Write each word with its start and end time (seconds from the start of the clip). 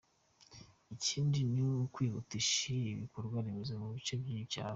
Ikindi 0.95 1.39
ni 1.53 1.59
ni 1.69 1.73
ukwihutisha 1.83 2.71
ibikorwaremezo 2.91 3.71
mu 3.81 3.87
bice 3.95 4.13
by’icyaro. 4.21 4.69